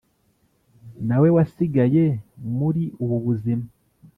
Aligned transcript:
na 1.07 1.17
we 1.21 1.29
wasigaye 1.37 2.03
muri 2.57 2.83
ubu 3.03 3.17
buzima 3.25 3.65